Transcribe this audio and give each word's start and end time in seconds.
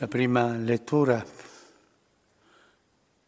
La 0.00 0.06
prima 0.06 0.52
lettura 0.52 1.26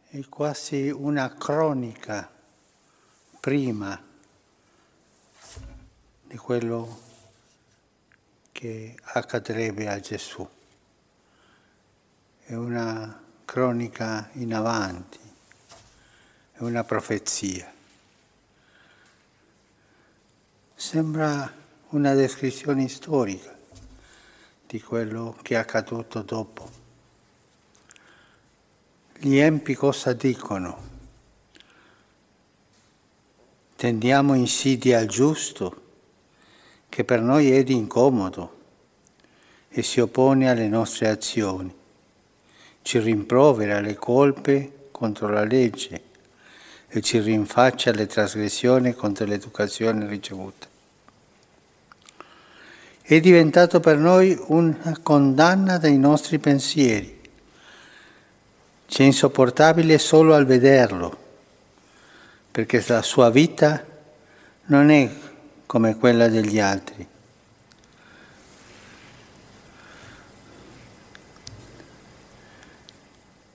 è 0.07 0.21
quasi 0.29 0.89
una 0.89 1.35
cronica 1.35 2.31
prima 3.41 4.01
di 6.23 6.37
quello 6.37 7.01
che 8.53 8.97
accadrebbe 9.03 9.89
a 9.89 9.99
Gesù. 9.99 10.49
È 12.45 12.55
una 12.55 13.21
cronica 13.45 14.29
in 14.35 14.55
avanti, 14.55 15.19
è 16.53 16.59
una 16.63 16.85
profezia. 16.85 17.69
Sembra 20.77 21.53
una 21.89 22.15
descrizione 22.15 22.87
storica 22.87 23.59
di 24.71 24.81
quello 24.81 25.37
che 25.43 25.55
è 25.55 25.59
accaduto 25.59 26.23
dopo. 26.23 26.71
Gli 29.19 29.37
empi 29.37 29.75
cosa 29.75 30.13
dicono? 30.13 30.89
Tendiamo 33.75 34.35
insidie 34.35 34.95
al 34.95 35.07
giusto, 35.07 35.83
che 36.89 37.03
per 37.03 37.21
noi 37.21 37.51
è 37.51 37.65
di 37.65 37.75
incomodo 37.75 38.59
e 39.71 39.83
si 39.83 39.99
oppone 39.99 40.49
alle 40.49 40.69
nostre 40.69 41.09
azioni, 41.09 41.75
ci 42.83 43.01
rimprovera 43.01 43.81
le 43.81 43.97
colpe 43.97 44.89
contro 44.93 45.27
la 45.31 45.43
legge 45.43 46.03
e 46.87 47.01
ci 47.01 47.19
rinfaccia 47.19 47.91
le 47.91 48.07
trasgressioni 48.07 48.95
contro 48.95 49.25
l'educazione 49.25 50.07
ricevuta 50.07 50.70
è 53.17 53.21
diventato 53.21 53.81
per 53.81 53.97
noi 53.97 54.41
una 54.47 54.97
condanna 55.03 55.79
dei 55.79 55.99
nostri 55.99 56.39
pensieri. 56.39 57.21
C'è 58.87 59.03
insopportabile 59.03 59.99
solo 59.99 60.33
al 60.33 60.47
vederlo, 60.47 61.19
perché 62.53 62.85
la 62.87 63.03
sua 63.03 63.29
vita 63.31 63.85
non 64.67 64.91
è 64.91 65.11
come 65.67 65.97
quella 65.97 66.29
degli 66.29 66.61
altri. 66.61 67.05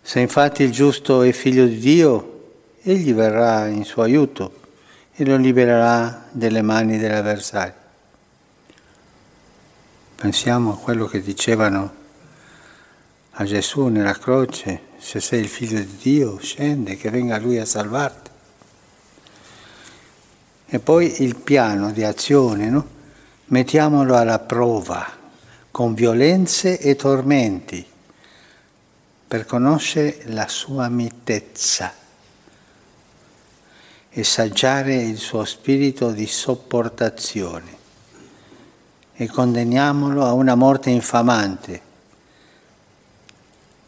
Se 0.01 0.19
infatti 0.19 0.63
il 0.63 0.71
giusto 0.71 1.21
è 1.21 1.31
figlio 1.31 1.65
di 1.65 1.77
Dio, 1.77 2.51
egli 2.81 3.13
verrà 3.13 3.67
in 3.67 3.85
suo 3.85 4.01
aiuto 4.03 4.63
e 5.13 5.23
lo 5.23 5.37
libererà 5.37 6.27
dalle 6.31 6.61
mani 6.61 6.97
dell'avversario. 6.97 7.83
Pensiamo 10.25 10.71
a 10.71 10.77
quello 10.79 11.05
che 11.05 11.21
dicevano 11.21 11.93
a 13.29 13.43
Gesù 13.43 13.85
nella 13.89 14.17
croce, 14.17 14.87
se 14.97 15.19
sei 15.19 15.41
il 15.41 15.47
figlio 15.47 15.77
di 15.77 15.97
Dio, 16.01 16.39
scende, 16.39 16.97
che 16.97 17.11
venga 17.11 17.37
Lui 17.37 17.59
a 17.59 17.65
salvarti. 17.65 18.31
E 20.65 20.79
poi 20.79 21.21
il 21.21 21.35
piano 21.35 21.91
di 21.91 22.03
azione, 22.03 22.69
no? 22.71 22.87
mettiamolo 23.45 24.17
alla 24.17 24.39
prova 24.39 25.05
con 25.69 25.93
violenze 25.93 26.79
e 26.79 26.95
tormenti 26.95 27.85
per 29.27 29.45
conoscere 29.45 30.23
la 30.25 30.47
sua 30.47 30.89
mitezza 30.89 31.93
e 34.09 34.23
saggiare 34.23 34.95
il 34.95 35.17
suo 35.17 35.45
spirito 35.45 36.09
di 36.09 36.25
sopportazione 36.25 37.74
e 39.17 39.27
condanniamolo 39.27 40.25
a 40.25 40.33
una 40.33 40.55
morte 40.55 40.89
infamante, 40.89 41.81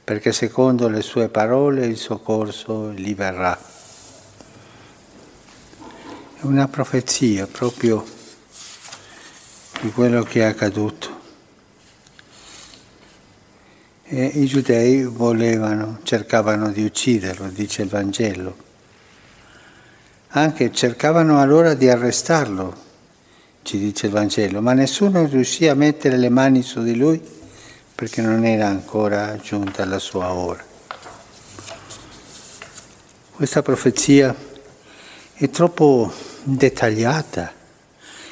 perché 0.03 0.31
secondo 0.31 0.87
le 0.87 1.01
sue 1.01 1.27
parole 1.27 1.85
il 1.85 1.97
soccorso 1.97 2.93
gli 2.93 3.13
verrà. 3.13 3.59
È 6.39 6.45
una 6.45 6.67
profezia 6.67 7.45
proprio 7.45 8.05
di 9.81 9.91
quello 9.91 10.23
che 10.23 10.41
è 10.41 10.45
accaduto. 10.45 11.15
E 14.03 14.25
i 14.25 14.45
giudei 14.45 15.03
volevano, 15.03 15.99
cercavano 16.03 16.71
di 16.71 16.85
ucciderlo, 16.85 17.49
dice 17.49 17.81
il 17.81 17.89
Vangelo. 17.89 18.55
Anche 20.29 20.71
cercavano 20.71 21.41
allora 21.41 21.73
di 21.73 21.89
arrestarlo, 21.89 22.85
ci 23.67 23.77
dice 23.77 24.05
il 24.05 24.13
Vangelo, 24.13 24.61
ma 24.61 24.71
nessuno 24.71 25.25
riuscì 25.25 25.67
a 25.67 25.75
mettere 25.75 26.15
le 26.15 26.29
mani 26.29 26.61
su 26.61 26.81
di 26.81 26.95
lui 26.95 27.21
perché 27.93 28.21
non 28.21 28.45
era 28.45 28.67
ancora 28.67 29.35
giunta 29.35 29.83
la 29.83 29.99
sua 29.99 30.31
ora. 30.31 30.63
Questa 33.29 33.61
profezia 33.61 34.33
è 35.33 35.49
troppo 35.49 36.09
dettagliata. 36.43 37.51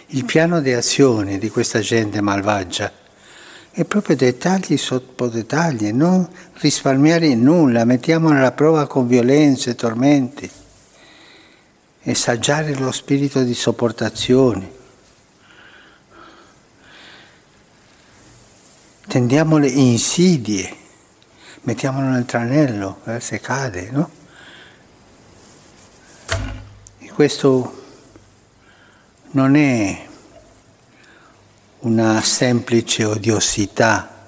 Il 0.07 0.23
piano 0.23 0.61
di 0.61 0.71
azione 0.71 1.37
di 1.37 1.49
questa 1.49 1.81
gente 1.81 2.21
malvagia 2.21 2.89
è 3.71 3.83
proprio 3.83 4.15
dettagli 4.15 4.77
sotto 4.77 5.27
dettagli, 5.27 5.91
non 5.91 6.25
risparmiare 6.59 7.35
nulla, 7.35 7.83
mettiamolo 7.83 8.37
alla 8.37 8.53
prova 8.53 8.87
con 8.87 9.05
violenze, 9.05 9.75
tormenti 9.75 10.49
e 12.03 12.15
lo 12.77 12.91
spirito 12.93 13.43
di 13.43 13.53
sopportazione 13.53 14.74
tendiamo 19.07 19.57
le 19.57 19.67
insidie, 19.67 20.75
mettiamolo 21.61 22.07
nel 22.07 22.25
tranello, 22.25 23.01
eh, 23.05 23.19
se 23.19 23.39
cade, 23.39 23.89
no? 23.91 24.09
E 26.99 27.11
questo 27.11 27.83
non 29.31 29.55
è 29.55 30.07
una 31.79 32.21
semplice 32.21 33.03
odiosità, 33.03 34.27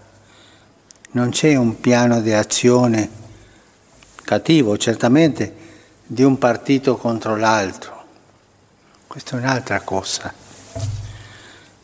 non 1.12 1.30
c'è 1.30 1.56
un 1.56 1.80
piano 1.80 2.22
di 2.22 2.34
azione 2.34 3.10
cattivo, 4.24 4.78
certamente, 4.78 5.56
di 6.06 6.24
un 6.24 6.38
partito 6.38 6.98
contro 6.98 7.36
l'altro. 7.36 7.96
Questa 9.08 9.36
è 9.36 9.40
un'altra 9.40 9.82
cosa. 9.82 10.34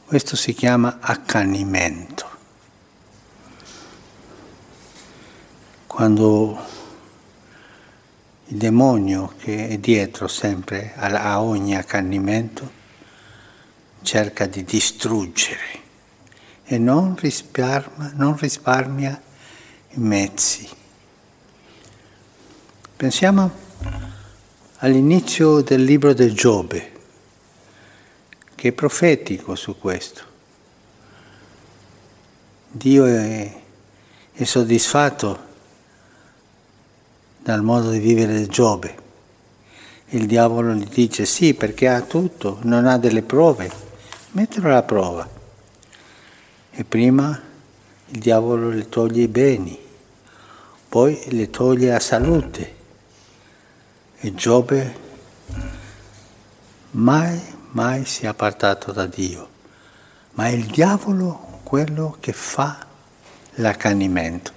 Questo 0.06 0.36
si 0.36 0.54
chiama 0.54 0.98
accanimento. 1.00 2.33
Quando 6.04 6.60
il 8.48 8.58
demonio 8.58 9.36
che 9.38 9.70
è 9.70 9.78
dietro 9.78 10.28
sempre 10.28 10.92
a 10.98 11.42
ogni 11.42 11.78
accanimento 11.78 12.70
cerca 14.02 14.46
di 14.46 14.66
distruggere 14.66 15.80
e 16.66 16.78
non 16.78 17.16
risparmia, 17.16 18.12
non 18.16 18.36
risparmia 18.36 19.22
i 19.92 20.00
mezzi. 20.00 20.68
Pensiamo 22.98 23.52
all'inizio 24.80 25.62
del 25.62 25.86
libro 25.86 26.14
del 26.14 26.34
Giobbe, 26.34 26.92
che 28.56 28.68
è 28.68 28.72
profetico 28.74 29.56
su 29.56 29.80
questo. 29.80 30.24
Dio 32.72 33.06
è, 33.06 33.62
è 34.34 34.44
soddisfatto 34.44 35.52
dal 37.44 37.62
modo 37.62 37.90
di 37.90 38.00
vivere 38.00 38.38
di 38.38 38.48
Giobbe. 38.48 39.02
Il 40.10 40.28
diavolo 40.28 40.74
gli 40.74 40.88
dice 40.88 41.26
sì 41.26 41.54
perché 41.54 41.90
ha 41.90 42.00
tutto, 42.02 42.60
non 42.62 42.88
ha 42.88 42.98
delle 42.98 43.22
prove, 43.22 43.70
mettilo 44.32 44.70
alla 44.70 44.84
prova. 44.84 45.30
E 46.72 46.84
prima 46.86 47.38
il 48.08 48.20
diavolo 48.20 48.70
le 48.70 48.88
toglie 48.88 49.24
i 49.24 49.28
beni, 49.28 49.78
poi 50.88 51.22
le 51.32 51.50
toglie 51.50 51.92
la 51.92 52.00
salute. 52.00 52.76
E 54.20 54.34
Giobbe 54.34 54.96
mai, 56.92 57.42
mai 57.72 58.06
si 58.06 58.24
è 58.24 58.28
appartato 58.28 58.94
da 58.94 59.06
Dio, 59.06 59.50
ma 60.32 60.46
è 60.46 60.52
il 60.52 60.68
diavolo 60.68 61.60
quello 61.64 62.16
che 62.22 62.32
fa 62.32 62.88
l'accanimento. 63.56 64.52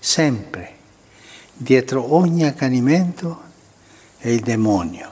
Sempre 0.00 0.82
dietro 1.56 2.14
ogni 2.14 2.44
accanimento 2.44 3.42
è 4.18 4.28
il 4.28 4.40
demonio, 4.40 5.10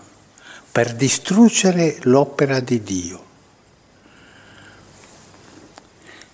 per 0.70 0.94
distruggere 0.94 1.98
l'opera 2.02 2.60
di 2.60 2.82
Dio. 2.82 3.24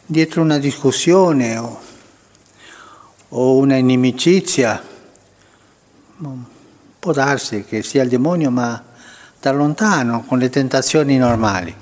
Dietro 0.06 0.43
una 0.43 0.58
discussione 0.58 1.58
o, 1.58 1.81
o 3.28 3.56
una 3.56 3.76
inimicizia 3.76 4.82
può 6.99 7.12
darsi 7.12 7.64
che 7.64 7.82
sia 7.82 8.02
il 8.02 8.08
demonio, 8.08 8.50
ma 8.50 8.82
da 9.40 9.52
lontano, 9.52 10.25
con 10.25 10.38
le 10.38 10.49
tentazioni 10.49 11.16
normali. 11.16 11.75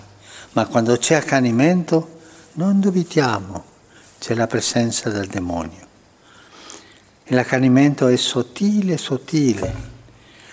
Ma 0.52 0.67
quando 0.67 0.96
c'è 0.96 1.14
accanimento, 1.14 2.20
non 2.55 2.81
dubitiamo, 2.81 3.64
c'è 4.19 4.34
la 4.34 4.46
presenza 4.46 5.11
del 5.11 5.26
demonio. 5.26 5.86
L'accanimento 7.31 8.06
è 8.06 8.14
sottile, 8.14 8.96
sottile. 8.96 9.75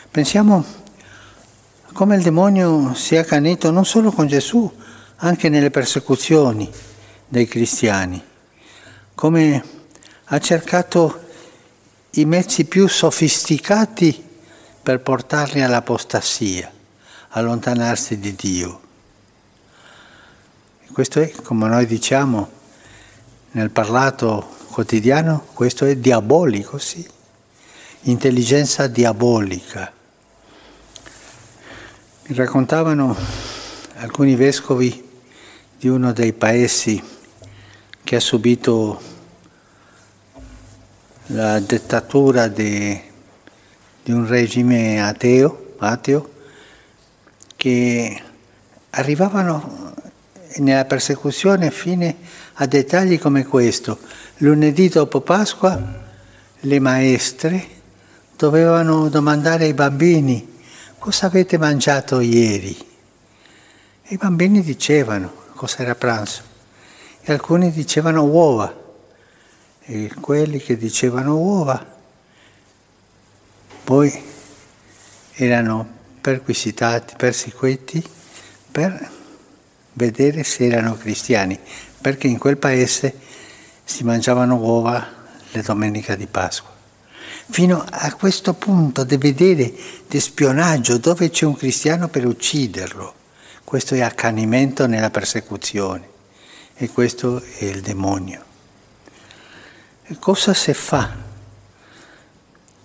Pensiamo 0.09 0.65
come 1.93 2.15
il 2.15 2.23
demonio 2.23 2.95
si 2.95 3.13
è 3.13 3.19
accanito 3.19 3.69
non 3.69 3.85
solo 3.85 4.11
con 4.11 4.25
Gesù, 4.25 4.71
anche 5.17 5.49
nelle 5.49 5.69
persecuzioni 5.69 6.67
dei 7.27 7.47
cristiani, 7.47 8.19
come 9.13 9.63
ha 10.23 10.39
cercato 10.39 11.27
i 12.13 12.25
mezzi 12.25 12.65
più 12.65 12.87
sofisticati 12.87 14.29
per 14.81 15.01
portarli 15.01 15.61
all'apostasia, 15.61 16.71
allontanarsi 17.29 18.17
di 18.17 18.33
Dio. 18.33 18.81
Questo 20.91 21.21
è, 21.21 21.31
come 21.43 21.67
noi 21.67 21.85
diciamo 21.85 22.49
nel 23.51 23.69
parlato 23.69 24.61
quotidiano, 24.73 25.45
questo 25.53 25.85
è 25.85 25.95
diabolico, 25.97 26.79
sì, 26.79 27.07
intelligenza 28.01 28.87
diabolica. 28.87 29.93
Mi 32.25 32.35
raccontavano 32.35 33.15
alcuni 33.97 34.33
vescovi 34.33 35.09
di 35.77 35.87
uno 35.87 36.11
dei 36.11 36.33
paesi 36.33 36.99
che 38.03 38.15
ha 38.15 38.19
subito 38.19 38.99
la 41.27 41.59
dettatura 41.59 42.47
di, 42.47 42.99
di 44.03 44.11
un 44.11 44.25
regime 44.27 45.03
ateo, 45.03 45.75
ateo, 45.77 46.31
che 47.55 48.21
arrivavano 48.89 49.82
nella 50.57 50.85
persecuzione 50.85 51.71
fino 51.71 52.13
a 52.53 52.65
dettagli 52.65 53.19
come 53.19 53.45
questo. 53.45 54.00
Lunedì 54.38 54.89
dopo 54.89 55.21
Pasqua 55.21 56.01
le 56.59 56.79
maestre 56.79 57.67
dovevano 58.35 59.09
domandare 59.09 59.65
ai 59.65 59.73
bambini 59.73 60.61
cosa 61.00 61.25
avete 61.25 61.57
mangiato 61.57 62.19
ieri. 62.19 62.75
I 64.07 64.17
bambini 64.17 64.61
dicevano 64.61 65.31
cosa 65.55 65.79
era 65.79 65.95
pranzo 65.95 66.41
e 67.21 67.31
alcuni 67.31 67.71
dicevano 67.71 68.23
uova 68.23 68.81
e 69.81 70.11
quelli 70.19 70.59
che 70.59 70.77
dicevano 70.77 71.38
uova 71.38 71.91
poi 73.83 74.23
erano 75.33 75.88
perquisitati, 76.21 77.15
perseguiti 77.17 78.01
per 78.71 79.21
vedere 79.94 80.44
se 80.44 80.66
erano 80.68 80.95
cristiani, 80.95 81.57
perché 82.01 82.28
in 82.28 82.38
quel 82.38 82.57
paese 82.57 83.13
si 83.84 84.04
mangiavano 84.04 84.56
uova 84.56 85.07
le 85.51 85.62
domeniche 85.62 86.18
di 86.18 86.28
Pasqua. 86.28 86.72
Fino 87.50 87.86
a 87.88 88.13
questo 88.13 88.54
punto 88.54 89.04
di 89.04 89.18
vedere 89.18 89.74
di 90.07 90.19
spionaggio 90.19 90.98
dove 90.98 91.30
c'è 91.30 91.45
un 91.45 91.56
cristiano 91.56 92.07
per 92.07 92.25
ucciderlo. 92.25 93.13
Questo 93.63 93.95
è 93.95 94.01
accanimento 94.01 94.88
nella 94.88 95.10
persecuzione 95.10 96.10
e 96.75 96.90
questo 96.90 97.42
è 97.42 97.66
il 97.66 97.81
demonio. 97.81 98.44
E 100.04 100.18
cosa 100.19 100.54
si 100.54 100.74
fa 100.74 101.16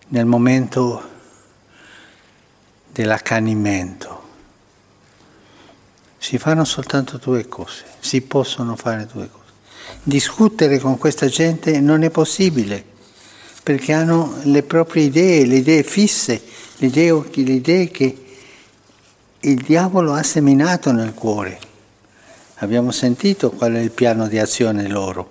nel 0.09 0.27
momento 0.27 1.09
dell'accanimento? 2.91 4.08
Si 6.29 6.37
fanno 6.37 6.67
soltanto 6.67 7.17
due 7.17 7.49
cose, 7.49 7.85
si 8.01 8.21
possono 8.21 8.77
fare 8.77 9.09
due 9.11 9.31
cose. 9.31 9.51
Discutere 10.03 10.79
con 10.79 10.99
questa 10.99 11.27
gente 11.27 11.81
non 11.81 12.03
è 12.03 12.11
possibile, 12.11 12.85
perché 13.63 13.95
hanno 13.95 14.39
le 14.43 14.63
proprie 14.63 15.05
idee, 15.05 15.47
le 15.47 15.57
idee 15.57 15.83
fisse, 15.83 16.43
le 16.77 16.89
idee, 16.89 17.25
le 17.33 17.53
idee 17.53 17.89
che 17.89 18.25
il 19.41 19.63
diavolo 19.63 20.13
ha 20.13 20.23
seminato 20.23 20.93
nel 20.93 21.15
cuore. 21.15 21.59
Abbiamo 22.57 22.91
sentito 22.91 23.49
qual 23.49 23.73
è 23.73 23.79
il 23.79 23.93
piano 23.93 24.29
di 24.29 24.39
azione 24.39 24.87
loro. 24.87 25.31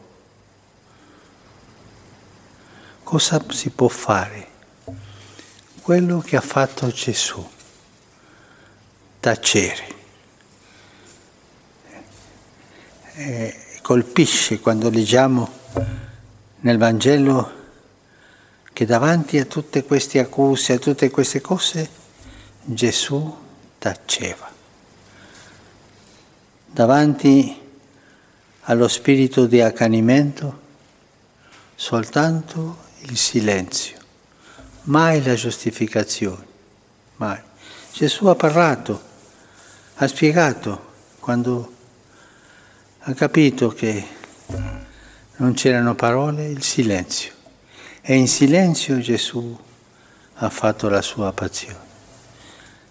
Cosa 3.03 3.45
si 3.49 3.69
può 3.69 3.87
fare? 3.87 4.47
Quello 5.79 6.23
che 6.25 6.37
ha 6.37 6.41
fatto 6.41 6.87
Gesù, 6.87 7.47
tacere. 9.19 9.96
Eh, 13.19 13.79
colpisce 13.81 14.59
quando 14.59 14.91
leggiamo 14.91 15.49
nel 16.59 16.77
Vangelo 16.77 17.51
che 18.71 18.85
davanti 18.85 19.39
a 19.39 19.45
tutte 19.45 19.83
queste 19.85 20.19
accuse, 20.19 20.73
a 20.73 20.77
tutte 20.77 21.09
queste 21.09 21.41
cose, 21.41 21.89
Gesù 22.61 23.35
taceva. 23.79 24.47
Davanti 26.67 27.59
allo 28.61 28.87
spirito 28.87 29.47
di 29.47 29.61
accanimento, 29.61 30.61
soltanto 31.73 32.77
il 33.05 33.17
silenzio, 33.17 33.97
mai 34.83 35.23
la 35.23 35.33
giustificazione, 35.33 36.45
mai. 37.15 37.41
Gesù 37.93 38.27
ha 38.27 38.35
parlato, 38.35 39.01
ha 39.95 40.05
spiegato 40.05 40.85
quando 41.19 41.76
ha 43.09 43.13
capito 43.13 43.69
che 43.69 44.05
non 45.37 45.53
c'erano 45.53 45.95
parole, 45.95 46.47
il 46.47 46.61
silenzio. 46.61 47.31
E 48.01 48.15
in 48.15 48.27
silenzio 48.27 48.99
Gesù 48.99 49.57
ha 50.33 50.49
fatto 50.49 50.89
la 50.89 51.01
sua 51.01 51.31
passione. 51.31 51.85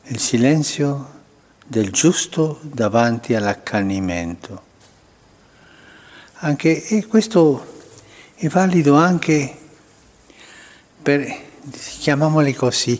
Il 0.04 0.18
silenzio 0.18 1.20
del 1.66 1.90
giusto 1.90 2.60
davanti 2.62 3.34
all'accanimento. 3.34 4.62
Anche, 6.36 6.82
e 6.82 7.04
questo 7.04 7.82
è 8.36 8.48
valido 8.48 8.94
anche 8.94 9.54
per, 11.02 11.40
chiamiamoli 11.98 12.54
così, 12.54 12.98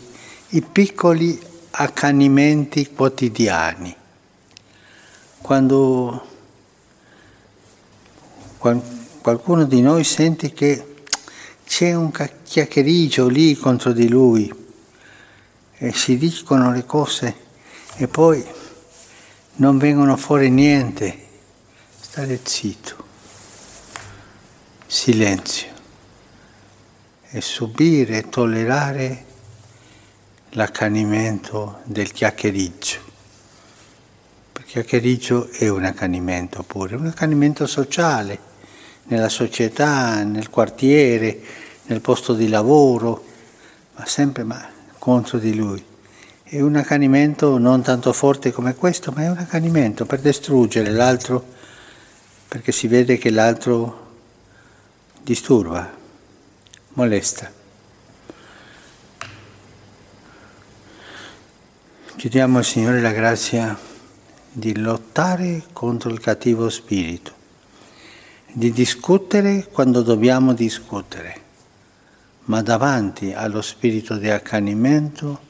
i 0.49 0.61
piccoli 0.61 1.41
accanimenti 1.71 2.91
quotidiani. 2.93 3.95
Quando 5.41 6.35
qualcuno 8.57 9.65
di 9.65 9.81
noi 9.81 10.03
sente 10.03 10.51
che 10.53 10.95
c'è 11.65 11.93
un 11.93 12.11
chiacchiericcio 12.11 13.27
lì 13.27 13.55
contro 13.55 13.91
di 13.91 14.07
lui 14.07 14.51
e 15.79 15.91
si 15.91 16.17
dicono 16.17 16.71
le 16.71 16.85
cose 16.85 17.35
e 17.97 18.07
poi 18.07 18.45
non 19.55 19.77
vengono 19.77 20.15
fuori 20.17 20.49
niente, 20.49 21.25
stare 21.99 22.39
zitto. 22.43 23.05
Silenzio. 24.85 25.75
E 27.29 27.41
subire 27.41 28.17
e 28.17 28.29
tollerare 28.29 29.25
l'accanimento 30.51 31.81
del 31.83 32.11
chiacchiericcio. 32.11 32.99
Perché 34.53 34.71
chiacchiericcio 34.71 35.49
è 35.49 35.67
un 35.67 35.83
accanimento 35.83 36.63
pure, 36.63 36.95
un 36.95 37.07
accanimento 37.07 37.67
sociale, 37.67 38.39
nella 39.07 39.29
società, 39.29 40.23
nel 40.23 40.49
quartiere, 40.49 41.39
nel 41.85 42.01
posto 42.01 42.33
di 42.33 42.49
lavoro, 42.49 43.23
ma 43.95 44.05
sempre 44.05 44.43
ma 44.43 44.65
contro 44.97 45.37
di 45.37 45.55
lui. 45.55 45.83
È 46.43 46.61
un 46.61 46.75
accanimento 46.75 47.57
non 47.57 47.81
tanto 47.81 48.13
forte 48.13 48.51
come 48.51 48.75
questo, 48.75 49.11
ma 49.13 49.23
è 49.23 49.29
un 49.29 49.37
accanimento 49.37 50.05
per 50.05 50.19
distruggere 50.19 50.91
l'altro, 50.91 51.45
perché 52.47 52.71
si 52.71 52.87
vede 52.87 53.17
che 53.17 53.29
l'altro 53.29 54.05
disturba, 55.21 55.93
molesta. 56.93 57.51
Chiediamo 62.15 62.57
al 62.57 62.65
Signore 62.65 62.99
la 62.99 63.11
grazia 63.11 63.77
di 64.51 64.75
lottare 64.75 65.63
contro 65.71 66.09
il 66.09 66.19
cattivo 66.19 66.67
spirito, 66.69 67.33
di 68.51 68.71
discutere 68.71 69.67
quando 69.71 70.01
dobbiamo 70.01 70.53
discutere, 70.53 71.41
ma 72.45 72.61
davanti 72.61 73.33
allo 73.33 73.61
spirito 73.61 74.15
di 74.15 74.29
accanimento 74.29 75.45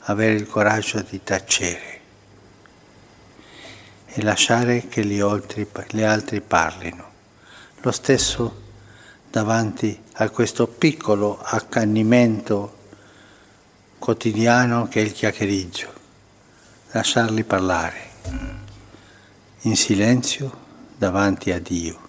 avere 0.00 0.34
il 0.34 0.46
coraggio 0.46 1.00
di 1.02 1.22
tacere 1.22 2.00
e 4.06 4.22
lasciare 4.22 4.88
che 4.88 5.04
gli 5.04 5.20
altri, 5.20 5.66
gli 5.90 6.02
altri 6.02 6.40
parlino. 6.40 7.04
Lo 7.80 7.92
stesso 7.92 8.62
davanti 9.30 9.98
a 10.14 10.30
questo 10.30 10.66
piccolo 10.66 11.38
accanimento 11.42 12.74
quotidiano 13.98 14.88
che 14.88 15.00
è 15.00 15.04
il 15.04 15.12
chiacchieriggio, 15.12 15.92
lasciarli 16.92 17.44
parlare 17.44 18.04
in 19.62 19.76
silenzio 19.76 20.64
davanti 20.98 21.52
a 21.52 21.58
Dio. 21.60 22.05